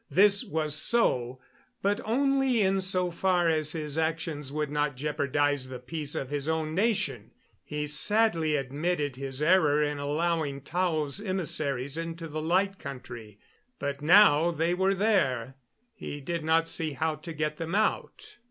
This 0.09 0.43
was 0.43 0.73
so, 0.73 1.39
but 1.83 2.01
only 2.03 2.63
in 2.63 2.81
so 2.81 3.11
far 3.11 3.47
as 3.51 3.73
his 3.73 3.99
actions 3.99 4.51
would 4.51 4.71
not 4.71 4.95
jeopardize 4.95 5.67
the 5.69 5.77
peace 5.77 6.15
of 6.15 6.31
his 6.31 6.47
own 6.47 6.73
nation. 6.73 7.29
He 7.63 7.85
sadly 7.85 8.55
admitted 8.55 9.15
his 9.15 9.43
error 9.43 9.83
in 9.83 9.99
allowing 9.99 10.61
Tao's 10.61 11.21
emissaries 11.23 11.99
into 11.99 12.27
the 12.27 12.41
Light 12.41 12.79
Country. 12.79 13.37
But 13.77 14.01
now 14.01 14.49
they 14.49 14.73
were 14.73 14.95
there, 14.95 15.53
he 15.93 16.19
did 16.19 16.43
not 16.43 16.67
see 16.67 16.93
how 16.93 17.13
to 17.17 17.31
get 17.31 17.57
them 17.57 17.75
out. 17.75 18.37